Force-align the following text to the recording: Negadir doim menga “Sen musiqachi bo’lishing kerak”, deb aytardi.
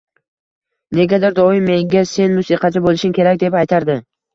Negadir 1.01 1.31
doim 1.41 1.69
menga 1.75 2.05
“Sen 2.15 2.37
musiqachi 2.41 2.87
bo’lishing 2.91 3.19
kerak”, 3.23 3.43
deb 3.49 3.65
aytardi. 3.67 4.05